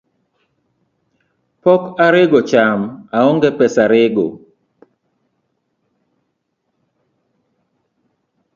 Pok 1.63 1.83
arego 2.05 2.39
cham, 2.49 2.79
aonge 3.17 3.49
pesa 3.59 3.83
rego. 3.93 4.25